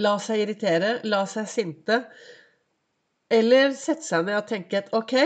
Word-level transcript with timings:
la 0.00 0.16
seg 0.22 0.44
irritere, 0.44 0.98
la 1.04 1.24
seg 1.28 1.48
sinte. 1.50 2.00
Eller 3.30 3.74
sette 3.78 4.06
seg 4.06 4.26
ned 4.26 4.38
og 4.38 4.48
tenke 4.48 4.80
at 4.80 4.90
ok, 4.96 5.16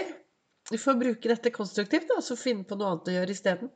vi 0.71 0.81
får 0.81 0.99
bruke 1.01 1.31
dette 1.31 1.53
konstruktivt, 1.55 2.11
og 2.17 2.25
så 2.25 2.37
finne 2.41 2.67
på 2.69 2.79
noe 2.81 2.95
annet 2.95 3.11
å 3.11 3.17
gjøre 3.19 3.37
isteden. 3.37 3.71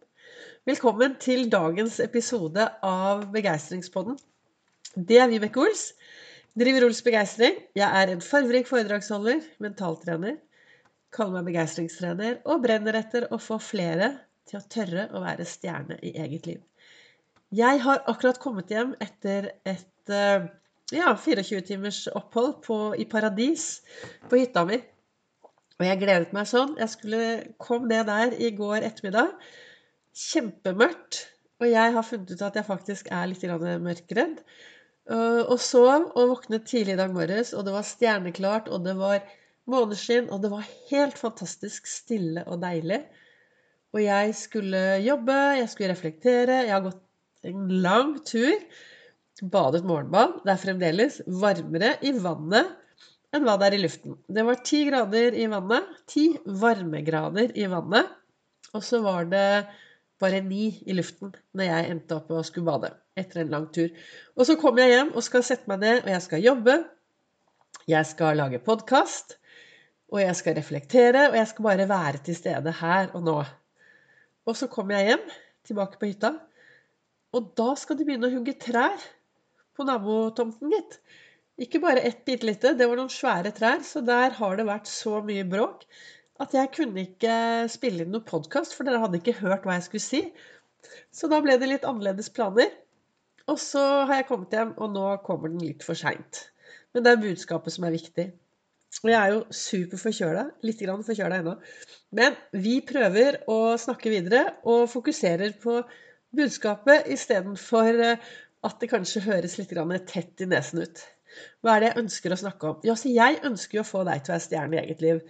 Velkommen 0.69 1.17
til 1.23 1.47
dagens 1.53 1.99
episode 2.05 2.67
av 2.85 3.29
Begeistringspodden. 3.33 4.19
Det 4.97 5.21
er 5.23 5.31
Vibeke 5.31 5.63
Ols. 5.63 5.93
Driver 6.59 6.89
Ols 6.89 7.01
Begeistring. 7.07 7.57
Jeg 7.79 7.89
er 8.03 8.13
en 8.13 8.25
farverik 8.25 8.69
foredragsholder, 8.69 9.41
mentaltrener, 9.63 10.39
kaller 11.15 11.39
meg 11.39 11.53
begeistringstrener 11.53 12.41
og 12.51 12.65
brenner 12.65 12.99
etter 12.99 13.29
å 13.33 13.39
få 13.41 13.61
flere 13.63 14.11
til 14.49 14.59
å 14.59 14.67
tørre 14.73 15.07
å 15.15 15.23
være 15.23 15.47
stjerne 15.49 15.97
i 16.05 16.13
eget 16.21 16.49
liv. 16.51 16.65
Jeg 17.55 17.81
har 17.85 18.03
akkurat 18.11 18.41
kommet 18.43 18.73
hjem 18.73 18.91
etter 19.01 19.55
et 19.65 20.13
eh, 20.13 20.49
ja, 20.95 21.13
24 21.17 21.65
timers 21.69 22.05
opphold 22.17 22.61
på, 22.65 22.79
i 22.97 23.05
paradis 23.09 23.81
på 24.31 24.41
hytta 24.41 24.65
mi. 24.69 24.81
Og 25.79 25.87
jeg 25.87 26.01
gledet 26.01 26.35
meg 26.35 26.49
sånn. 26.51 26.75
Jeg 26.81 26.91
skulle 26.91 27.25
kom 27.63 27.87
ned 27.91 28.09
der 28.11 28.35
i 28.35 28.51
går 28.57 28.87
ettermiddag. 28.87 29.35
Kjempemørkt. 30.19 31.27
Og 31.63 31.71
jeg 31.71 31.95
har 31.95 32.07
funnet 32.07 32.33
ut 32.35 32.43
at 32.47 32.59
jeg 32.59 32.67
faktisk 32.67 33.11
er 33.15 33.29
litt 33.31 33.45
mørkredd. 33.85 34.43
Eh, 35.09 35.43
og 35.45 35.57
sov 35.63 36.11
og 36.19 36.33
våknet 36.35 36.67
tidlig 36.69 36.97
i 36.97 37.01
dag 37.01 37.15
morges, 37.15 37.55
og 37.57 37.65
det 37.67 37.73
var 37.75 37.87
stjerneklart, 37.87 38.69
og 38.69 38.85
det 38.85 38.95
var 38.99 39.23
måneskinn, 39.69 40.29
og 40.33 40.43
det 40.43 40.51
var 40.53 40.69
helt 40.91 41.19
fantastisk 41.21 41.89
stille 41.89 42.45
og 42.47 42.61
deilig. 42.63 43.01
Og 43.97 44.03
jeg 44.05 44.35
skulle 44.37 44.83
jobbe, 45.01 45.37
jeg 45.63 45.71
skulle 45.73 45.95
reflektere. 45.95 46.63
Jeg 46.67 46.75
har 46.75 46.85
gått 46.85 47.03
en 47.49 47.69
lang 47.85 48.19
tur. 48.29 48.57
Badet 49.43 49.85
morgenbad. 49.87 50.41
Det 50.43 50.51
er 50.51 50.61
fremdeles 50.63 51.21
varmere 51.41 51.95
i 52.03 52.11
vannet 52.19 52.75
enn 53.35 53.45
hva 53.45 53.55
det 53.61 53.69
er 53.69 53.77
i 53.77 53.83
luften. 53.83 54.17
Det 54.27 54.45
var 54.47 54.63
ti 54.67 54.81
grader 54.89 55.37
i 55.39 55.47
vannet. 55.51 55.87
Ti 56.11 56.25
varmegrader 56.63 57.53
i 57.55 57.69
vannet. 57.71 58.09
Og 58.75 58.83
så 58.85 59.01
var 59.05 59.29
det 59.31 59.67
bare 60.19 60.41
ni 60.43 60.73
i 60.87 60.97
luften 60.97 61.31
når 61.55 61.69
jeg 61.69 61.91
endte 61.93 62.17
opp 62.19 62.33
og 62.35 62.47
skulle 62.49 62.67
bade 62.67 62.91
etter 63.19 63.45
en 63.45 63.53
lang 63.53 63.69
tur. 63.75 63.93
Og 64.35 64.49
så 64.49 64.57
kommer 64.59 64.85
jeg 64.85 64.97
hjem 64.97 65.13
og 65.15 65.27
skal 65.27 65.45
sette 65.47 65.71
meg 65.71 65.85
ned, 65.85 66.01
og 66.03 66.11
jeg 66.15 66.25
skal 66.25 66.45
jobbe. 66.45 66.79
Jeg 67.89 68.09
skal 68.11 68.41
lage 68.41 68.63
podkast. 68.65 69.39
Og 70.09 70.23
jeg 70.23 70.35
skal 70.39 70.57
reflektere, 70.57 71.27
og 71.29 71.37
jeg 71.37 71.49
skal 71.51 71.67
bare 71.67 71.89
være 71.89 72.23
til 72.25 72.37
stede 72.37 72.73
her 72.81 73.11
og 73.13 73.25
nå. 73.27 73.39
Og 74.49 74.57
så 74.57 74.67
kommer 74.73 74.97
jeg 74.97 75.13
hjem, 75.13 75.25
tilbake 75.69 76.01
på 76.01 76.09
hytta, 76.09 76.31
og 77.37 77.51
da 77.61 77.75
skal 77.77 77.99
de 77.99 78.07
begynne 78.09 78.31
å 78.31 78.33
hugge 78.33 78.55
trær 78.57 79.03
på 79.79 79.87
nabotomten, 79.87 80.75
gitt. 80.75 80.99
Ikke 81.59 81.81
bare 81.83 82.03
ett 82.07 82.25
bitte 82.27 82.47
lite, 82.47 82.75
det 82.79 82.87
var 82.87 82.99
noen 83.01 83.11
svære 83.11 83.55
trær, 83.55 83.83
så 83.87 84.03
der 84.07 84.37
har 84.39 84.59
det 84.59 84.67
vært 84.69 84.91
så 84.91 85.19
mye 85.27 85.47
bråk 85.49 85.87
at 86.43 86.55
jeg 86.55 86.71
kunne 86.75 87.03
ikke 87.03 87.35
spille 87.71 88.05
inn 88.05 88.13
noen 88.15 88.27
podkast, 88.27 88.77
for 88.77 88.87
dere 88.87 89.01
hadde 89.03 89.19
ikke 89.19 89.41
hørt 89.41 89.65
hva 89.67 89.79
jeg 89.79 89.89
skulle 89.89 90.05
si. 90.05 90.21
Så 91.11 91.31
da 91.31 91.41
ble 91.43 91.57
det 91.59 91.71
litt 91.71 91.87
annerledes 91.89 92.31
planer. 92.35 92.71
Og 93.51 93.59
så 93.59 93.83
har 94.07 94.21
jeg 94.21 94.29
kommet 94.29 94.55
hjem, 94.55 94.75
og 94.79 94.93
nå 94.95 95.07
kommer 95.27 95.51
den 95.51 95.65
litt 95.65 95.83
for 95.87 95.99
seint. 95.99 96.45
Men 96.95 97.05
det 97.05 97.15
er 97.15 97.25
budskapet 97.25 97.75
som 97.75 97.89
er 97.89 97.97
viktig. 97.97 98.29
Og 99.03 99.11
jeg 99.11 99.19
er 99.19 99.35
jo 99.35 99.41
superforkjøla. 99.53 100.45
Litt 100.65 100.85
forkjøla 100.85 101.41
ennå. 101.43 101.57
Men 102.19 102.37
vi 102.53 102.79
prøver 102.87 103.43
å 103.51 103.77
snakke 103.81 104.13
videre 104.13 104.45
og 104.69 104.87
fokuserer 104.93 105.57
på 105.61 105.81
budskapet 106.39 107.09
istedenfor 107.13 108.01
eh, 108.05 108.31
at 108.67 108.81
det 108.83 108.91
kanskje 108.91 109.25
høres 109.29 109.57
litt 109.59 109.73
tett 110.11 110.43
i 110.43 110.49
nesen 110.51 110.83
ut. 110.83 111.03
Hva 111.63 111.77
er 111.77 111.81
det 111.81 111.89
jeg 111.91 112.03
ønsker 112.03 112.35
å 112.35 112.41
snakke 112.41 112.71
om? 112.71 112.79
Ja, 112.87 112.95
så 112.99 113.11
jeg 113.13 113.41
ønsker 113.47 113.79
jo 113.79 113.85
å 113.85 113.89
få 113.89 114.05
deg 114.09 114.25
til 114.25 114.33
å 114.33 114.37
være 114.37 114.47
stjerne 114.47 114.79
i 114.79 114.81
eget 114.83 115.05
liv. 115.05 115.21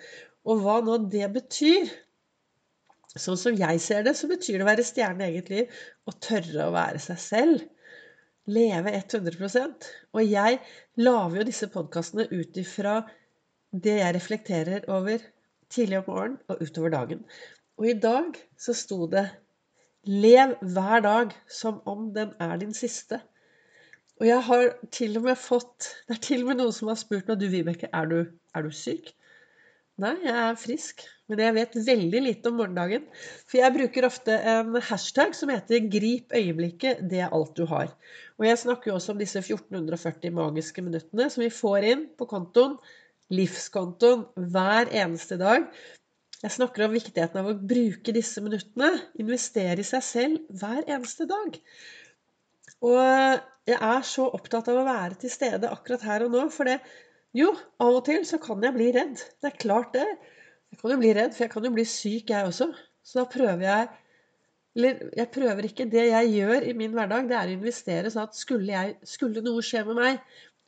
Og 0.49 0.63
hva 0.63 0.79
nå 0.85 1.01
det 1.13 1.27
betyr 1.35 1.97
Sånn 3.19 3.39
som 3.41 3.55
jeg 3.57 3.81
ser 3.83 4.05
det, 4.07 4.13
så 4.15 4.29
betyr 4.31 4.61
det 4.61 4.65
å 4.67 4.69
være 4.69 4.85
stjerne 4.87 5.25
i 5.25 5.33
eget 5.33 5.49
liv 5.51 5.79
å 6.07 6.13
tørre 6.23 6.67
å 6.69 6.75
være 6.75 7.01
seg 7.03 7.17
selv. 7.19 7.63
Leve 8.49 8.93
100 8.95 9.89
Og 10.15 10.21
jeg 10.23 10.61
lager 11.01 11.41
jo 11.41 11.47
disse 11.49 11.69
podkastene 11.73 12.29
ut 12.31 12.61
ifra 12.61 13.01
det 13.73 13.97
jeg 13.99 14.15
reflekterer 14.15 14.87
over 14.93 15.25
tidlig 15.73 15.99
om 16.03 16.07
morgenen 16.13 16.39
og 16.53 16.63
utover 16.63 16.95
dagen. 16.95 17.25
Og 17.81 17.91
i 17.91 17.97
dag 17.99 18.39
så 18.61 18.77
sto 18.77 19.09
det 19.11 19.27
'Lev 20.07 20.55
hver 20.63 21.01
dag 21.05 21.33
som 21.51 21.81
om 21.87 22.15
den 22.15 22.31
er 22.41 22.57
din 22.57 22.75
siste'. 22.75 23.21
Og 24.21 24.27
jeg 24.27 24.43
har 24.43 24.69
til 24.91 25.17
og 25.17 25.23
med 25.23 25.39
fått 25.39 25.89
Det 26.09 26.17
er 26.17 26.23
til 26.23 26.43
og 26.43 26.49
med 26.49 26.61
noen 26.61 26.73
som 26.73 26.89
har 26.89 26.99
spurt 27.01 27.29
meg 27.29 27.39
'Du, 27.39 27.49
Vibeke, 27.49 27.89
er 27.93 28.07
du, 28.07 28.19
er 28.55 28.63
du 28.63 28.71
syk?' 28.71 29.15
Nei, 29.99 30.15
jeg 30.23 30.35
er 30.35 30.55
frisk. 30.55 31.03
Men 31.29 31.41
jeg 31.43 31.55
vet 31.57 31.75
veldig 31.87 32.21
lite 32.23 32.49
om 32.49 32.61
morgendagen. 32.61 33.09
For 33.51 33.59
jeg 33.59 33.75
bruker 33.75 34.07
ofte 34.07 34.37
en 34.53 34.77
hashtag 34.81 35.35
som 35.35 35.51
heter 35.51 35.89
'Grip 35.91 36.33
øyeblikket. 36.33 37.03
Det 37.11 37.21
er 37.21 37.35
alt 37.35 37.57
du 37.57 37.67
har'. 37.67 37.93
Og 38.39 38.47
jeg 38.47 38.59
snakker 38.59 38.91
jo 38.91 38.95
også 38.95 39.13
om 39.13 39.19
disse 39.19 39.43
1440 39.43 40.31
magiske 40.31 40.83
minuttene 40.83 41.31
som 41.31 41.43
vi 41.43 41.51
får 41.51 41.91
inn 41.91 42.07
på 42.19 42.31
kontoen 42.31 42.79
livskontoen 43.35 44.25
hver 44.53 44.89
eneste 44.95 45.37
dag. 45.41 45.67
Jeg 46.39 46.55
snakker 46.55 46.85
om 46.85 46.93
viktigheten 46.95 47.41
av 47.41 47.49
å 47.51 47.57
bruke 47.71 48.13
disse 48.15 48.39
minuttene. 48.45 48.93
Investere 49.19 49.83
i 49.83 49.87
seg 49.87 50.03
selv 50.07 50.59
hver 50.61 50.85
eneste 50.87 51.27
dag. 51.27 51.57
Og 52.87 52.99
jeg 53.67 53.79
er 53.79 54.05
så 54.07 54.27
opptatt 54.37 54.69
av 54.71 54.79
å 54.79 54.85
være 54.87 55.19
til 55.19 55.33
stede 55.33 55.71
akkurat 55.75 56.05
her 56.07 56.27
og 56.27 56.35
nå, 56.37 56.45
for 56.55 56.71
det 56.71 56.79
Jo, 57.37 57.51
av 57.83 57.99
og 57.99 58.05
til 58.07 58.23
så 58.25 58.39
kan 58.41 58.63
jeg 58.65 58.75
bli 58.77 58.87
redd. 58.95 59.19
Det 59.43 59.51
er 59.51 59.57
klart 59.65 59.91
det. 59.97 60.07
Jeg 60.71 60.79
kan 60.81 60.95
jo 60.95 60.99
bli 61.01 61.11
redd, 61.17 61.35
for 61.35 61.45
jeg 61.45 61.53
kan 61.53 61.67
jo 61.67 61.73
bli 61.75 61.85
syk, 61.85 62.31
jeg 62.31 62.47
også. 62.49 62.69
Så 63.05 63.19
da 63.19 63.25
prøver 63.31 63.65
jeg 63.67 63.89
Eller 64.79 65.01
jeg 65.19 65.31
prøver 65.35 65.67
ikke. 65.67 65.89
Det 65.91 66.05
jeg 66.07 66.31
gjør 66.37 66.69
i 66.71 66.77
min 66.79 66.95
hverdag, 66.95 67.27
det 67.27 67.35
er 67.35 67.51
å 67.51 67.57
investere 67.57 68.13
sånn 68.15 68.29
at 68.29 68.39
skulle, 68.39 68.71
jeg, 68.71 68.95
skulle 69.03 69.43
noe 69.43 69.65
skje 69.65 69.83
med 69.89 69.99
meg, 69.99 70.21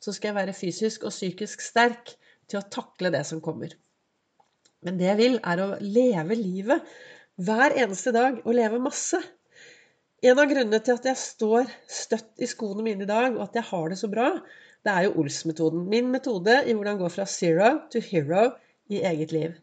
så 0.03 0.11
skal 0.11 0.33
jeg 0.33 0.39
være 0.41 0.57
fysisk 0.57 1.05
og 1.07 1.15
psykisk 1.15 1.63
sterk 1.63 2.11
til 2.51 2.59
å 2.59 2.65
takle 2.75 3.13
det 3.13 3.23
som 3.29 3.39
kommer. 3.45 3.71
Men 4.85 4.97
det 4.97 5.09
jeg 5.09 5.19
vil, 5.19 5.37
er 5.45 5.61
å 5.61 5.69
leve 5.81 6.37
livet 6.37 6.89
hver 7.41 7.75
eneste 7.79 8.13
dag 8.15 8.41
og 8.43 8.55
leve 8.57 8.81
masse. 8.81 9.19
En 10.21 10.37
av 10.37 10.49
grunnene 10.49 10.81
til 10.85 10.97
at 10.97 11.07
jeg 11.09 11.17
står 11.17 11.69
støtt 11.89 12.41
i 12.41 12.49
skoene 12.49 12.85
mine 12.85 13.05
i 13.05 13.09
dag, 13.09 13.33
og 13.33 13.47
at 13.47 13.57
jeg 13.57 13.69
har 13.71 13.89
det 13.89 13.97
så 14.01 14.09
bra, 14.11 14.27
det 14.85 14.93
er 14.93 15.07
jo 15.07 15.15
Ols-metoden. 15.21 15.87
Min 15.89 16.11
metode 16.13 16.59
i 16.65 16.75
hvordan 16.77 16.99
gå 17.01 17.09
fra 17.13 17.25
zero 17.29 17.71
to 17.93 18.01
hero 18.05 18.51
i 18.93 19.01
eget 19.05 19.33
liv. 19.33 19.57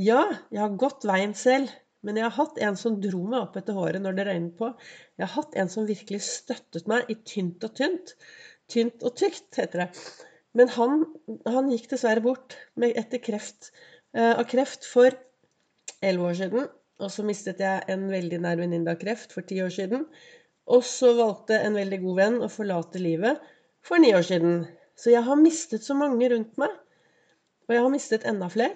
Ja, 0.00 0.22
jeg 0.52 0.62
har 0.62 0.80
gått 0.80 1.04
veien 1.08 1.34
selv, 1.36 1.72
men 2.04 2.16
jeg 2.16 2.24
har 2.28 2.36
hatt 2.36 2.60
en 2.64 2.78
som 2.80 2.96
dro 3.02 3.20
meg 3.28 3.42
opp 3.42 3.58
etter 3.60 3.76
håret 3.76 4.00
når 4.00 4.16
det 4.16 4.26
regnet 4.28 4.56
på. 4.56 4.70
Jeg 5.20 5.26
har 5.26 5.34
hatt 5.34 5.56
en 5.60 5.72
som 5.72 5.88
virkelig 5.88 6.22
støttet 6.24 6.88
meg 6.88 7.08
i 7.12 7.18
tynt 7.28 7.64
og 7.68 7.74
tynt. 7.76 8.14
Tynt 8.72 9.04
og 9.04 9.16
tykt, 9.20 9.50
heter 9.58 9.84
det. 9.84 9.88
Men 10.56 10.72
han, 10.74 11.04
han 11.44 11.68
gikk 11.70 11.90
dessverre 11.92 12.24
bort 12.24 12.56
etter 12.80 13.20
kreft, 13.22 13.70
av 14.16 14.44
kreft 14.50 14.86
for 14.88 15.14
elleve 16.02 16.30
år 16.32 16.38
siden. 16.40 16.68
Og 17.00 17.12
så 17.12 17.24
mistet 17.24 17.62
jeg 17.62 17.84
en 17.92 18.08
veldig 18.10 18.40
nær 18.44 18.60
venninne 18.60 18.92
av 18.92 19.00
kreft 19.00 19.32
for 19.36 19.46
ti 19.46 19.60
år 19.64 19.72
siden. 19.72 20.04
Og 20.70 20.84
så 20.86 21.14
valgte 21.18 21.58
en 21.58 21.78
veldig 21.78 21.98
god 22.02 22.18
venn 22.18 22.38
å 22.44 22.50
forlate 22.52 23.00
livet 23.02 23.40
for 23.86 24.02
ni 24.02 24.12
år 24.14 24.26
siden. 24.26 24.62
Så 25.00 25.14
jeg 25.14 25.24
har 25.26 25.40
mistet 25.40 25.86
så 25.86 25.96
mange 25.96 26.28
rundt 26.32 26.58
meg. 26.60 26.72
Og 27.68 27.74
jeg 27.76 27.84
har 27.86 27.92
mistet 27.92 28.26
enda 28.28 28.50
flere. 28.52 28.74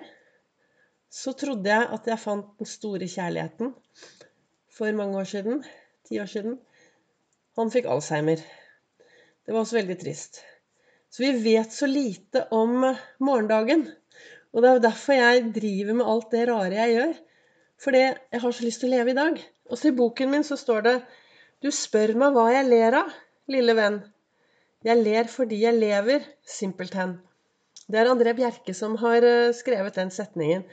Så 1.12 1.34
trodde 1.39 1.71
jeg 1.71 1.91
at 1.94 2.09
jeg 2.11 2.23
fant 2.23 2.49
den 2.59 2.69
store 2.69 3.06
kjærligheten 3.11 3.75
for 4.75 4.97
mange 4.99 5.21
år 5.21 5.28
siden. 5.31 5.61
Ti 6.09 6.19
år 6.23 6.31
siden. 6.31 6.56
Han 7.61 7.71
fikk 7.71 7.87
alzheimer. 7.91 8.41
Det 9.44 9.53
var 9.53 9.62
også 9.62 9.78
veldig 9.78 9.99
trist. 10.00 10.41
Så 11.12 11.23
vi 11.23 11.34
vet 11.44 11.71
så 11.73 11.87
lite 11.87 12.49
om 12.50 12.81
morgendagen. 13.23 13.85
Og 14.55 14.62
det 14.62 14.71
er 14.71 14.77
jo 14.79 14.85
derfor 14.87 15.19
jeg 15.19 15.47
driver 15.56 15.99
med 15.99 16.11
alt 16.15 16.31
det 16.31 16.47
rare 16.49 16.79
jeg 16.79 16.95
gjør. 16.95 17.15
Fordi 17.85 18.01
jeg 18.05 18.41
har 18.45 18.55
så 18.55 18.65
lyst 18.65 18.83
til 18.85 18.93
å 18.93 18.95
leve 18.95 19.12
i 19.12 19.19
dag. 19.19 19.39
Og 19.71 19.81
så 19.81 19.91
i 19.91 19.97
boken 19.99 20.31
min 20.31 20.47
så 20.47 20.59
står 20.61 20.87
det 20.87 20.97
Du 21.65 21.71
spør 21.75 22.15
meg 22.21 22.37
hva 22.37 22.47
jeg 22.55 22.69
ler 22.69 22.99
av, 23.03 23.12
lille 23.51 23.75
venn. 23.77 24.01
Jeg 24.85 25.01
ler 25.01 25.31
fordi 25.33 25.62
jeg 25.65 25.81
lever, 25.81 26.27
simpelthen. 26.47 27.17
Det 27.89 28.01
er 28.01 28.09
André 28.09 28.35
Bjerke 28.37 28.75
som 28.77 28.95
har 29.01 29.25
eh, 29.27 29.53
skrevet 29.56 29.97
den 29.99 30.12
setningen. 30.15 30.65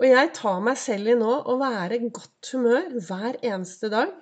Og 0.00 0.06
jeg 0.08 0.30
tar 0.36 0.60
meg 0.64 0.78
selv 0.80 1.10
i 1.12 1.16
nå 1.18 1.32
å 1.48 1.56
være 1.60 1.96
i 1.96 2.10
godt 2.10 2.52
humør 2.54 2.86
hver 3.06 3.38
eneste 3.40 3.90
dag. 3.92 4.12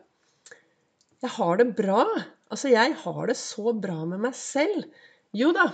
Jeg 1.24 1.34
har 1.34 1.60
det 1.60 1.68
bra. 1.78 2.04
Altså, 2.48 2.70
jeg 2.72 2.94
har 3.02 3.20
det 3.30 3.36
så 3.40 3.74
bra 3.74 4.02
med 4.08 4.22
meg 4.22 4.36
selv. 4.38 4.86
Jo 5.36 5.50
da, 5.56 5.68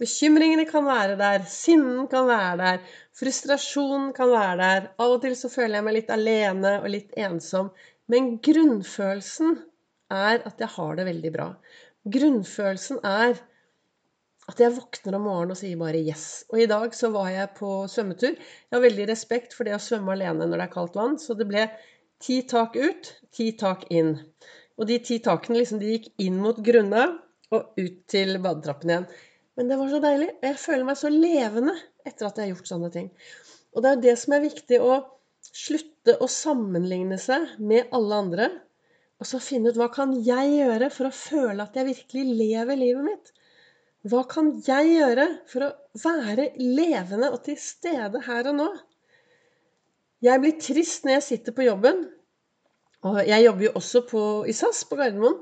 bekymringene 0.00 0.66
kan 0.68 0.84
være 0.86 1.16
der, 1.20 1.44
sinnen 1.50 2.06
kan 2.12 2.28
være 2.28 2.56
der, 2.60 2.94
frustrasjonen 3.16 4.12
kan 4.16 4.30
være 4.32 4.56
der. 4.60 4.88
Av 5.00 5.16
og 5.16 5.22
til 5.24 5.36
så 5.38 5.50
føler 5.52 5.78
jeg 5.78 5.86
meg 5.88 5.98
litt 5.98 6.12
alene 6.14 6.76
og 6.82 6.88
litt 6.92 7.16
ensom. 7.16 7.72
Men 8.12 8.36
grunnfølelsen 8.44 9.58
er 10.12 10.44
at 10.46 10.62
jeg 10.62 10.72
har 10.76 10.96
det 10.98 11.08
veldig 11.08 11.32
bra. 11.34 11.50
Grunnfølelsen 12.16 13.00
er 13.02 13.38
at 14.46 14.60
jeg 14.62 14.76
våkner 14.76 15.16
om 15.18 15.24
morgenen 15.26 15.56
og 15.56 15.58
sier 15.58 15.78
bare 15.80 15.98
'yes'. 15.98 16.44
Og 16.52 16.60
i 16.62 16.68
dag 16.70 16.94
så 16.94 17.10
var 17.10 17.30
jeg 17.34 17.54
på 17.56 17.70
svømmetur. 17.90 18.36
Jeg 18.36 18.74
har 18.76 18.84
veldig 18.84 19.08
respekt 19.10 19.54
for 19.54 19.66
det 19.66 19.74
å 19.74 19.82
svømme 19.82 20.14
alene 20.14 20.46
når 20.46 20.60
det 20.60 20.66
er 20.68 20.74
kaldt 20.76 20.94
vann, 20.94 21.18
så 21.18 21.34
det 21.34 21.48
ble 21.48 21.66
ti 22.22 22.42
tak 22.46 22.76
ut, 22.76 23.10
ti 23.32 23.52
tak 23.58 23.90
inn. 23.90 24.14
Og 24.78 24.86
de 24.86 24.98
ti 24.98 25.18
takene 25.24 25.58
liksom, 25.58 25.80
de 25.80 25.96
gikk 25.96 26.12
inn 26.22 26.38
mot 26.38 26.58
grunna 26.62 27.08
og 27.50 27.74
ut 27.80 27.98
til 28.06 28.38
badetrappen 28.42 28.92
igjen. 28.92 29.08
Men 29.56 29.70
det 29.70 29.78
var 29.80 29.90
så 29.90 30.00
deilig. 30.04 30.30
Og 30.36 30.48
Jeg 30.50 30.60
føler 30.60 30.86
meg 30.88 30.98
så 31.00 31.10
levende 31.12 31.74
etter 32.06 32.28
at 32.28 32.38
jeg 32.38 32.46
har 32.46 32.54
gjort 32.54 32.70
sånne 32.72 32.90
ting. 32.94 33.10
Og 33.74 33.82
det 33.82 33.88
er 33.88 33.96
jo 33.96 34.04
det 34.06 34.16
som 34.20 34.34
er 34.36 34.44
viktig, 34.44 34.80
å 34.80 34.98
slutte 35.46 36.16
å 36.20 36.28
sammenligne 36.30 37.18
seg 37.20 37.56
med 37.60 37.92
alle 37.96 38.20
andre. 38.24 38.50
Og 39.20 39.28
så 39.28 39.40
finne 39.40 39.72
ut 39.72 39.78
hva 39.80 39.88
kan 39.92 40.12
jeg 40.24 40.58
gjøre 40.58 40.90
for 40.92 41.08
å 41.08 41.14
føle 41.14 41.64
at 41.64 41.76
jeg 41.76 41.88
virkelig 41.88 42.36
lever 42.40 42.80
livet 42.80 43.06
mitt? 43.06 43.32
Hva 44.06 44.22
kan 44.28 44.52
jeg 44.62 44.92
gjøre 44.92 45.26
for 45.50 45.66
å 45.66 45.70
være 46.02 46.50
levende 46.60 47.32
og 47.32 47.40
til 47.48 47.56
stede 47.58 48.20
her 48.28 48.50
og 48.52 48.58
nå? 48.60 48.68
Jeg 50.24 50.42
blir 50.42 50.60
trist 50.60 51.06
når 51.06 51.18
jeg 51.18 51.26
sitter 51.30 51.56
på 51.56 51.66
jobben. 51.66 52.04
Og 53.06 53.18
jeg 53.26 53.44
jobber 53.44 53.66
jo 53.66 53.72
også 53.78 54.02
på, 54.08 54.20
i 54.48 54.54
SAS 54.56 54.84
på 54.88 54.98
Gardermoen. 54.98 55.40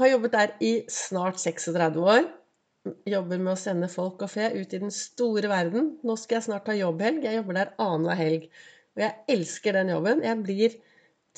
Har 0.00 0.08
jobbet 0.08 0.34
der 0.34 0.54
i 0.64 0.72
snart 0.90 1.40
36 1.40 2.00
år. 2.00 2.24
Jobber 3.06 3.38
med 3.38 3.52
å 3.52 3.58
sende 3.58 3.86
folk 3.90 4.22
og 4.24 4.30
fe 4.32 4.48
ut 4.56 4.72
i 4.74 4.80
den 4.82 4.90
store 4.94 5.50
verden. 5.50 5.92
Nå 6.02 6.16
skal 6.18 6.40
jeg 6.40 6.48
snart 6.48 6.70
ha 6.70 6.74
jobbhelg. 6.74 7.22
Jeg 7.22 7.38
jobber 7.38 7.58
der 7.60 7.74
annenhver 7.82 8.18
helg. 8.18 8.48
Og 8.96 9.04
jeg 9.04 9.36
elsker 9.36 9.76
den 9.78 9.92
jobben. 9.92 10.24
Jeg 10.26 10.40
blir 10.42 10.74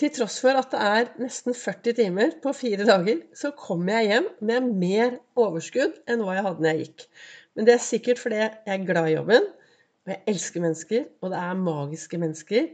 til 0.01 0.11
tross 0.17 0.41
for 0.43 0.59
at 0.59 0.73
det 0.73 0.81
er 0.83 1.11
nesten 1.23 1.55
40 1.55 1.97
timer 2.01 2.33
på 2.43 2.55
fire 2.57 2.87
dager, 2.89 3.21
så 3.37 3.53
kommer 3.59 4.01
jeg 4.01 4.09
hjem 4.11 4.31
med 4.49 4.71
mer 4.81 5.19
overskudd 5.39 6.01
enn 6.11 6.25
hva 6.25 6.35
jeg 6.39 6.47
hadde 6.49 6.65
når 6.65 6.71
jeg 6.71 6.81
gikk. 6.81 7.05
Men 7.55 7.69
det 7.69 7.77
er 7.77 7.85
sikkert 7.85 8.23
fordi 8.23 8.41
jeg 8.41 8.51
er 8.75 8.89
glad 8.89 9.11
i 9.11 9.15
jobben, 9.15 9.47
og 10.05 10.11
jeg 10.11 10.23
elsker 10.33 10.65
mennesker, 10.65 11.07
og 11.23 11.31
det 11.31 11.45
er 11.45 11.63
magiske 11.63 12.21
mennesker 12.25 12.67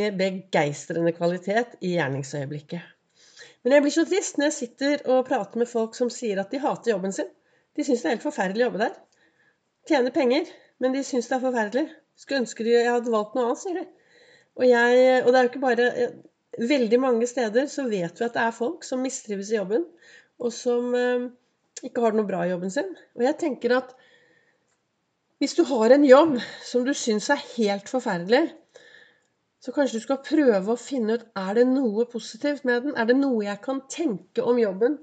med 0.00 0.16
begeistrende 0.22 1.12
kvalitet 1.18 1.76
i 1.84 1.92
gjerningsøyeblikket. 1.98 2.88
Men 3.62 3.76
jeg 3.76 3.84
blir 3.84 3.94
så 3.98 4.06
trist 4.08 4.40
når 4.40 4.48
jeg 4.48 4.58
sitter 4.62 5.06
og 5.12 5.26
prater 5.28 5.60
med 5.60 5.68
folk 5.70 5.98
som 5.98 6.08
sier 6.10 6.40
at 6.40 6.54
de 6.54 6.62
hater 6.62 6.94
jobben 6.94 7.12
sin. 7.14 7.28
De 7.76 7.86
syns 7.86 8.02
det 8.02 8.10
er 8.10 8.16
helt 8.16 8.26
forferdelig 8.26 8.64
å 8.64 8.68
jobbe 8.68 8.82
der. 8.84 8.96
Tjener 9.88 10.14
penger, 10.14 10.50
men 10.82 10.94
de 10.94 11.02
syns 11.06 11.30
det 11.30 11.38
er 11.38 11.44
forferdelig. 11.46 11.86
Skulle 12.20 12.42
ønske 12.44 12.66
de 12.66 12.76
hadde 12.86 13.12
valgt 13.12 13.36
noe 13.36 13.48
annet, 13.48 13.62
sier 13.62 13.80
de. 13.80 13.86
Og, 14.60 14.66
jeg, 14.68 15.22
og 15.22 15.30
det 15.32 15.38
er 15.38 15.46
jo 15.46 15.50
ikke 15.52 15.64
bare 15.64 15.88
Veldig 16.60 16.98
mange 17.00 17.24
steder 17.24 17.64
så 17.72 17.86
vet 17.88 18.18
vi 18.20 18.24
at 18.26 18.34
det 18.34 18.40
er 18.42 18.52
folk 18.52 18.82
som 18.84 19.00
mistrives 19.00 19.48
i 19.48 19.56
jobben, 19.56 19.86
og 20.36 20.50
som 20.52 20.90
eh, 20.92 21.30
ikke 21.80 22.02
har 22.02 22.12
det 22.12 22.18
noe 22.18 22.28
bra 22.28 22.42
i 22.44 22.50
jobben 22.50 22.74
sin. 22.74 22.90
Og 23.16 23.24
jeg 23.24 23.38
tenker 23.40 23.72
at 23.78 23.94
hvis 25.40 25.56
du 25.56 25.62
har 25.66 25.94
en 25.94 26.04
jobb 26.04 26.36
som 26.62 26.84
du 26.84 26.92
syns 26.92 27.30
er 27.32 27.40
helt 27.54 27.88
forferdelig, 27.88 28.42
så 29.64 29.72
kanskje 29.72 29.98
du 29.98 30.04
skal 30.04 30.20
prøve 30.26 30.74
å 30.74 30.78
finne 30.78 31.16
ut 31.16 31.24
er 31.40 31.56
det 31.56 31.64
noe 31.70 32.04
positivt 32.12 32.66
med 32.68 32.84
den. 32.84 32.96
Er 33.00 33.08
det 33.08 33.16
noe 33.16 33.46
jeg 33.46 33.62
kan 33.64 33.80
tenke 33.90 34.44
om 34.44 34.60
jobben? 34.60 35.00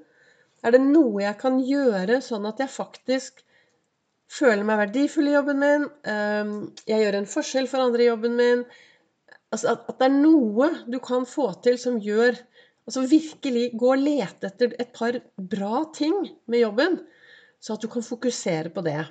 Er 0.63 0.75
det 0.75 0.81
noe 0.83 1.23
jeg 1.23 1.37
kan 1.39 1.59
gjøre 1.63 2.19
sånn 2.23 2.47
at 2.49 2.59
jeg 2.63 2.71
faktisk 2.73 3.43
føler 4.29 4.65
meg 4.67 4.81
verdifull 4.83 5.29
i 5.29 5.35
jobben 5.35 5.61
min? 5.63 5.87
Eh, 6.03 6.53
jeg 6.89 7.03
gjør 7.05 7.19
en 7.19 7.31
forskjell 7.33 7.69
for 7.71 7.85
andre 7.85 8.05
i 8.05 8.09
jobben 8.09 8.37
min. 8.39 8.65
Altså 9.49 9.73
at, 9.73 9.87
det 9.97 10.09
er 10.09 10.17
noe 10.17 10.69
du 10.91 10.99
kan 11.03 11.25
få 11.29 11.51
til 11.65 11.79
som 11.81 12.01
gjør 12.03 12.37
Altså 12.89 13.03
virkelig 13.05 13.67
gå 13.77 13.89
og 13.93 13.99
lete 14.01 14.49
etter 14.49 14.71
et 14.81 14.89
par 14.97 15.13
bra 15.37 15.83
ting 15.93 16.15
med 16.49 16.63
jobben, 16.63 16.95
så 17.61 17.75
at 17.75 17.83
du 17.83 17.87
kan 17.93 18.01
fokusere 18.01 18.71
på 18.73 18.81
det. 18.81 19.03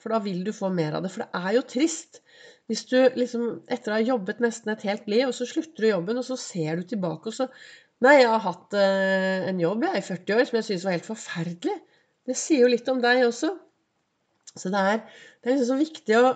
For 0.00 0.14
da 0.14 0.22
vil 0.24 0.38
du 0.46 0.54
få 0.56 0.70
mer 0.72 0.96
av 0.96 1.04
det. 1.04 1.10
For 1.12 1.20
det 1.20 1.42
er 1.42 1.58
jo 1.58 1.66
trist 1.68 2.22
hvis 2.70 2.86
du 2.90 2.96
liksom 3.14 3.44
etter 3.68 3.92
å 3.92 3.98
ha 3.98 4.06
jobbet 4.06 4.40
nesten 4.40 4.72
et 4.72 4.86
helt 4.88 5.04
liv, 5.10 5.26
og 5.28 5.36
så 5.36 5.46
slutter 5.46 5.84
du 5.84 5.90
jobben, 5.90 6.16
og 6.16 6.26
så 6.26 6.38
ser 6.40 6.80
du 6.80 6.88
tilbake, 6.88 7.28
og 7.28 7.36
så 7.36 7.46
Nei, 8.04 8.18
jeg 8.20 8.28
har 8.28 8.42
hatt 8.44 8.74
eh, 8.76 9.46
en 9.48 9.60
jobb 9.60 9.86
jeg, 9.86 10.00
i 10.02 10.04
40 10.04 10.36
år 10.36 10.48
som 10.48 10.58
jeg 10.58 10.66
syns 10.66 10.84
var 10.84 10.96
helt 10.98 11.08
forferdelig. 11.08 11.76
Det 12.28 12.36
sier 12.36 12.66
jo 12.66 12.72
litt 12.72 12.88
om 12.92 13.00
deg 13.00 13.22
også. 13.24 13.54
Så 14.56 14.72
det 14.72 14.82
er, 14.90 15.00
det 15.40 15.48
er 15.48 15.56
liksom 15.56 15.70
så 15.70 15.78
viktig 15.80 16.18
å 16.18 16.34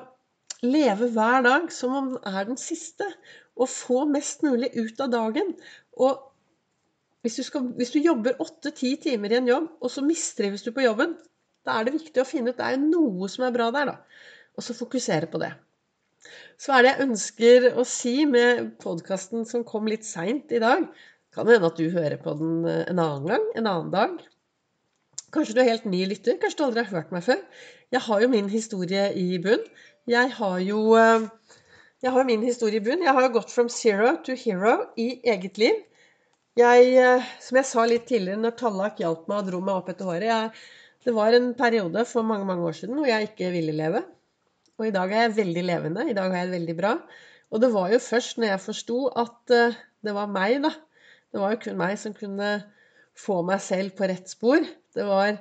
leve 0.65 1.09
hver 1.13 1.45
dag 1.45 1.71
som 1.73 1.95
om 1.97 2.11
den 2.15 2.35
er 2.37 2.49
den 2.49 2.61
siste 2.61 3.07
og 3.61 3.69
få 3.69 4.05
mest 4.09 4.45
mulig 4.45 4.71
ut 4.77 5.01
av 5.05 5.13
dagen. 5.13 5.53
Og 6.01 6.21
hvis 7.25 7.37
du, 7.37 7.45
skal, 7.45 7.67
hvis 7.77 7.93
du 7.93 8.01
jobber 8.01 8.41
åtte-ti 8.41 8.95
timer 9.03 9.33
i 9.35 9.41
en 9.41 9.51
jobb, 9.51 9.67
og 9.85 9.93
så 9.93 10.05
mistrives 10.05 10.65
du 10.65 10.71
på 10.73 10.85
jobben, 10.87 11.19
da 11.69 11.77
er 11.77 11.87
det 11.87 11.99
viktig 11.99 12.23
å 12.23 12.29
finne 12.29 12.55
ut 12.55 12.61
det 12.61 12.71
er 12.73 12.81
noe 12.81 13.29
som 13.29 13.45
er 13.45 13.53
bra 13.53 13.69
der, 13.75 13.93
da. 13.93 14.23
Og 14.57 14.65
så 14.65 14.77
fokusere 14.77 15.29
på 15.29 15.41
det. 15.43 15.53
Så 16.61 16.73
er 16.73 16.85
det 16.85 16.93
jeg 16.95 17.07
ønsker 17.09 17.69
å 17.81 17.85
si 17.89 18.15
med 18.29 18.75
podkasten 18.81 19.45
som 19.49 19.65
kom 19.69 19.89
litt 19.89 20.09
seint 20.09 20.53
i 20.57 20.61
dag. 20.63 20.89
Kan 21.35 21.47
hende 21.47 21.69
at 21.71 21.79
du 21.79 21.87
hører 21.95 22.19
på 22.19 22.35
den 22.39 22.65
eh, 22.67 22.87
en 22.91 22.99
annen 22.99 23.29
gang, 23.31 23.45
en 23.55 23.69
annen 23.71 23.91
dag. 23.93 24.17
Kanskje 25.31 25.55
du 25.55 25.61
er 25.63 25.69
helt 25.69 25.87
ny 25.87 26.03
lytter, 26.11 26.41
kanskje 26.43 26.59
du 26.59 26.65
aldri 26.67 26.83
har 26.83 26.97
hørt 26.97 27.13
meg 27.15 27.23
før. 27.23 27.45
Jeg 27.95 28.03
har 28.07 28.25
jo 28.25 28.31
min 28.33 28.49
historie 28.51 29.05
i 29.19 29.39
bunn. 29.43 29.63
Jeg 30.11 30.33
har 30.35 30.57
jo 30.67 30.81
eh, 30.99 31.29
jeg 32.03 32.15
har 32.17 32.27
min 32.27 32.43
historie 32.43 32.81
i 32.81 32.83
bunn. 32.83 33.05
Jeg 33.07 33.15
har 33.15 33.29
jo 33.29 33.35
gått 33.37 33.55
from 33.55 33.71
zero 33.71 34.17
to 34.27 34.35
hero 34.43 34.75
i 34.99 35.21
eget 35.35 35.61
liv. 35.63 35.79
Jeg, 36.59 36.91
eh, 36.99 37.31
som 37.47 37.61
jeg 37.61 37.71
sa 37.71 37.87
litt 37.87 38.11
tidligere, 38.11 38.43
når 38.43 38.59
Tallak 38.59 38.99
hjalp 38.99 39.31
meg 39.31 39.45
og 39.45 39.53
dro 39.53 39.63
meg 39.63 39.79
opp 39.79 39.95
etter 39.95 40.11
håret 40.11 40.31
jeg, 40.33 40.69
Det 41.01 41.15
var 41.17 41.33
en 41.33 41.55
periode 41.57 42.03
for 42.05 42.27
mange 42.27 42.45
mange 42.45 42.67
år 42.69 42.75
siden 42.77 42.99
hvor 42.99 43.07
jeg 43.09 43.31
ikke 43.31 43.55
ville 43.55 43.73
leve. 43.73 44.03
Og 44.83 44.89
i 44.89 44.93
dag 44.93 45.13
er 45.15 45.29
jeg 45.29 45.37
veldig 45.39 45.63
levende. 45.65 46.11
I 46.11 46.17
dag 46.19 46.29
har 46.29 46.43
jeg 46.43 46.51
det 46.51 46.59
veldig 46.59 46.77
bra. 46.77 46.91
Og 47.55 47.63
det 47.63 47.71
var 47.73 47.95
jo 47.95 48.03
først 48.03 48.37
når 48.37 48.51
jeg 48.51 48.67
forsto 48.67 48.99
at 49.23 49.55
det 50.05 50.13
var 50.17 50.29
meg, 50.29 50.59
da. 50.67 50.75
Det 51.31 51.41
var 51.41 51.55
jo 51.55 51.63
kun 51.65 51.79
meg 51.79 51.97
som 52.01 52.15
kunne 52.17 52.51
få 53.19 53.41
meg 53.47 53.63
selv 53.63 53.95
på 53.99 54.09
rett 54.11 54.31
spor. 54.31 54.65
Det 54.95 55.07
var 55.07 55.39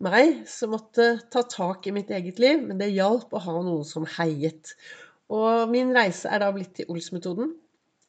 meg 0.00 0.44
som 0.48 0.72
måtte 0.74 1.12
ta 1.32 1.42
tak 1.44 1.86
i 1.86 1.94
mitt 1.94 2.10
eget 2.14 2.40
liv, 2.40 2.62
men 2.64 2.80
det 2.80 2.92
hjalp 2.94 3.32
å 3.36 3.42
ha 3.44 3.56
noen 3.60 3.84
som 3.88 4.08
heiet. 4.18 4.74
Og 5.30 5.68
min 5.70 5.92
reise 5.94 6.30
er 6.32 6.42
da 6.42 6.50
blitt 6.54 6.72
til 6.78 6.88
Ols-metoden, 6.90 7.52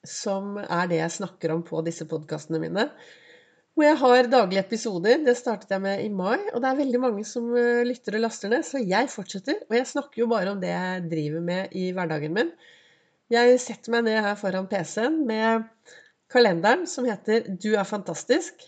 som 0.07 0.55
er 0.61 0.87
det 0.89 1.01
jeg 1.01 1.17
snakker 1.19 1.53
om 1.53 1.65
på 1.67 1.83
disse 1.85 2.07
podkastene 2.09 2.61
mine. 2.63 2.87
Hvor 3.75 3.85
jeg 3.87 3.99
har 4.01 4.27
daglige 4.27 4.63
episoder. 4.65 5.21
Det 5.23 5.35
startet 5.39 5.71
jeg 5.71 5.83
med 5.83 6.01
i 6.03 6.09
mai. 6.11 6.39
Og 6.51 6.59
det 6.59 6.67
er 6.67 6.79
veldig 6.81 6.99
mange 6.99 7.23
som 7.27 7.45
eh, 7.55 7.85
lytter 7.87 8.17
og 8.17 8.25
laster 8.25 8.51
ned, 8.51 8.65
så 8.67 8.81
jeg 8.83 9.07
fortsetter. 9.13 9.61
Og 9.69 9.77
jeg 9.77 9.87
snakker 9.93 10.23
jo 10.23 10.27
bare 10.31 10.51
om 10.51 10.59
det 10.59 10.73
jeg 10.73 11.05
driver 11.11 11.45
med 11.45 11.77
i 11.79 11.85
hverdagen 11.95 12.35
min. 12.35 12.51
Jeg 13.31 13.61
setter 13.63 13.93
meg 13.93 14.09
ned 14.09 14.19
her 14.25 14.35
foran 14.35 14.67
PC-en 14.67 15.21
med 15.27 15.69
kalenderen 16.31 16.87
som 16.87 17.07
heter 17.07 17.47
'Du 17.47 17.73
er 17.75 17.87
fantastisk'. 17.87 18.67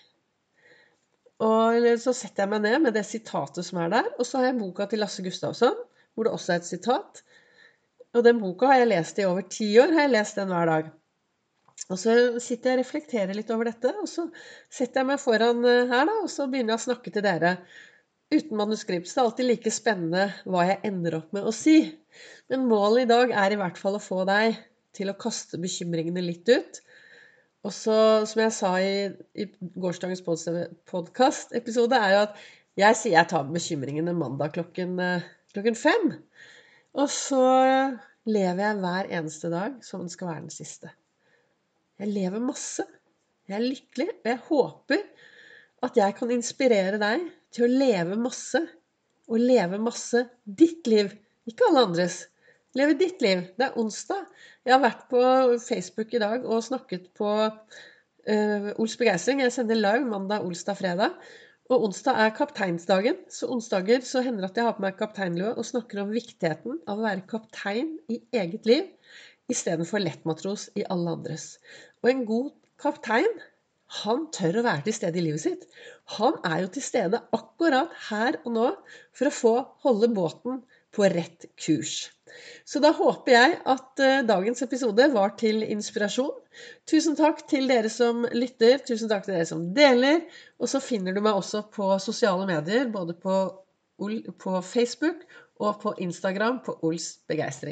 Og 1.44 2.00
så 2.00 2.14
setter 2.14 2.44
jeg 2.44 2.50
meg 2.54 2.62
ned 2.62 2.80
med 2.86 2.94
det 2.96 3.06
sitatet 3.06 3.66
som 3.66 3.80
er 3.84 3.90
der. 3.90 4.10
Og 4.20 4.26
så 4.26 4.40
har 4.40 4.52
jeg 4.52 4.60
boka 4.60 4.86
til 4.86 5.00
Lasse 5.00 5.24
Gustavsson, 5.24 5.76
hvor 6.14 6.24
det 6.24 6.34
også 6.34 6.54
er 6.54 6.62
et 6.62 6.70
sitat. 6.70 7.24
Og 8.14 8.24
den 8.24 8.40
boka 8.40 8.70
har 8.70 8.84
jeg 8.84 8.92
lest 8.92 9.20
i 9.20 9.26
over 9.26 9.42
ti 9.50 9.74
år. 9.82 9.92
har 9.94 10.06
jeg 10.06 10.14
lest 10.14 10.36
den 10.36 10.54
hver 10.54 10.70
dag. 10.70 10.92
Og 11.90 12.00
så 12.00 12.14
sitter 12.40 12.70
jeg 12.70 12.78
og 12.78 12.84
reflekterer 12.84 13.36
litt 13.36 13.50
over 13.52 13.68
dette, 13.68 13.92
og 14.00 14.08
så 14.08 14.28
setter 14.72 15.02
jeg 15.02 15.10
meg 15.10 15.20
foran 15.20 15.66
eh, 15.68 15.90
her, 15.90 16.06
da, 16.08 16.20
og 16.24 16.30
så 16.32 16.46
begynner 16.48 16.76
jeg 16.76 16.82
å 16.82 16.86
snakke 16.86 17.12
til 17.12 17.26
dere. 17.26 17.58
Uten 18.34 18.58
manuskript. 18.58 19.10
Så 19.10 19.18
det 19.18 19.22
er 19.22 19.30
alltid 19.30 19.50
like 19.50 19.74
spennende 19.74 20.28
hva 20.46 20.68
jeg 20.70 20.80
ender 20.90 21.20
opp 21.20 21.34
med 21.36 21.50
å 21.50 21.54
si. 21.54 21.78
Men 22.50 22.70
målet 22.70 23.04
i 23.04 23.10
dag 23.12 23.34
er 23.44 23.54
i 23.54 23.60
hvert 23.60 23.82
fall 23.82 23.98
å 23.98 24.04
få 24.04 24.22
deg 24.30 24.62
til 24.96 25.10
å 25.10 25.18
kaste 25.20 25.60
bekymringene 25.62 26.24
litt 26.24 26.50
ut. 26.54 26.80
Og 27.64 27.72
så, 27.72 27.96
som 28.28 28.42
jeg 28.44 28.54
sa 28.56 28.72
i, 28.84 28.96
i 29.40 29.46
gårsdagens 29.80 30.24
podkast-episode, 30.26 31.96
er 31.96 32.16
jo 32.16 32.24
at 32.26 32.42
jeg 32.80 32.98
sier 33.00 33.16
jeg 33.16 33.30
tar 33.32 33.48
bekymringene 33.48 34.16
mandag 34.18 34.56
klokken, 34.58 34.98
eh, 35.00 35.28
klokken 35.56 35.78
fem. 35.78 36.10
Og 37.00 37.08
så 37.12 37.44
lever 38.28 38.64
jeg 38.66 38.82
hver 38.84 39.14
eneste 39.20 39.52
dag 39.54 39.78
som 39.86 40.04
den 40.04 40.12
skal 40.12 40.32
være 40.32 40.46
den 40.48 40.54
siste. 40.54 40.92
Jeg 42.02 42.12
lever 42.12 42.44
masse. 42.44 42.84
Jeg 43.48 43.58
er 43.60 43.66
lykkelig, 43.68 44.10
og 44.12 44.30
jeg 44.32 44.42
håper 44.50 45.02
at 45.84 45.98
jeg 46.00 46.16
kan 46.20 46.32
inspirere 46.36 47.00
deg 47.00 47.28
til 47.54 47.68
å 47.68 47.74
leve 47.86 48.20
masse. 48.20 48.60
Og 49.32 49.40
leve 49.40 49.80
masse 49.80 50.20
ditt 50.44 50.88
liv, 50.92 51.14
ikke 51.48 51.70
alle 51.70 51.86
andres. 51.88 52.26
Leve 52.74 52.96
ditt 52.98 53.22
liv. 53.22 53.44
Det 53.54 53.68
er 53.68 53.76
onsdag. 53.78 54.24
Jeg 54.66 54.74
har 54.74 54.82
vært 54.82 55.06
på 55.12 55.22
Facebook 55.62 56.14
i 56.16 56.22
dag 56.24 56.46
og 56.48 56.64
snakket 56.66 57.12
på 57.18 57.30
uh, 57.30 58.70
Ols 58.82 58.96
begeistring. 58.98 59.44
Jeg 59.44 59.54
sender 59.54 59.78
live 59.78 60.08
mandag, 60.10 60.42
olsdag, 60.48 60.80
fredag. 60.80 61.20
Og 61.70 61.86
onsdag 61.88 62.18
er 62.20 62.34
kapteinsdagen, 62.36 63.22
så 63.32 63.48
onsdager 63.54 64.02
så 64.06 64.24
hender 64.26 64.44
det 64.44 64.50
at 64.50 64.58
jeg 64.60 64.68
har 64.68 64.76
på 64.78 64.84
meg 64.84 64.98
kapteinlue 65.00 65.54
og 65.54 65.68
snakker 65.70 66.02
om 66.02 66.12
viktigheten 66.12 66.82
av 66.90 66.98
å 66.98 67.06
være 67.06 67.28
kaptein 67.30 67.94
i 68.12 68.20
eget 68.36 68.68
liv 68.68 68.90
istedenfor 69.54 70.02
lettmatros 70.02 70.68
i 70.76 70.84
alle 70.92 71.14
andres. 71.14 71.60
Og 72.04 72.12
en 72.12 72.26
god 72.28 72.52
kaptein 72.82 73.42
han 74.02 74.28
tør 74.34 74.60
å 74.60 74.66
være 74.66 74.88
til 74.88 74.98
stede 74.98 75.22
i 75.22 75.28
livet 75.28 75.44
sitt. 75.46 75.68
Han 76.18 76.42
er 76.42 76.66
jo 76.66 76.74
til 76.74 76.86
stede 76.86 77.22
akkurat 77.38 77.94
her 78.10 78.42
og 78.42 78.56
nå 78.58 78.70
for 79.14 79.30
å 79.30 79.38
få 79.38 79.58
holde 79.86 80.10
båten 80.18 80.64
på 80.94 81.08
rett 81.10 81.48
kurs. 81.60 82.12
Så 82.66 82.80
da 82.82 82.94
håper 82.96 83.34
jeg 83.36 83.58
at 83.70 84.02
eh, 84.02 84.22
dagens 84.26 84.64
episode 84.66 85.08
var 85.14 85.36
til 85.40 85.62
inspirasjon. 85.66 86.34
Tusen 86.90 87.18
takk 87.20 87.44
til 87.50 87.68
dere 87.70 87.92
som 87.94 88.24
lytter, 88.34 88.80
tusen 88.88 89.12
takk 89.12 89.26
til 89.26 89.36
dere 89.36 89.50
som 89.50 89.68
deler. 89.76 90.24
Og 90.62 90.72
så 90.72 90.82
finner 90.84 91.14
du 91.14 91.22
meg 91.24 91.38
også 91.38 91.66
på 91.74 91.92
sosiale 92.02 92.48
medier, 92.50 92.90
både 92.94 93.18
på, 93.20 93.40
på 94.44 94.62
Facebook 94.66 95.26
og 95.64 95.82
på 95.84 95.96
Instagram 96.04 96.62
på 96.66 96.78
Ols 96.88 97.14
begeistring. 97.30 97.72